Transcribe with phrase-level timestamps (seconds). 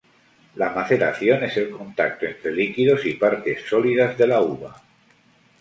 [0.55, 4.81] La maceración es el contacto entre líquido y partes sólidas de la uva.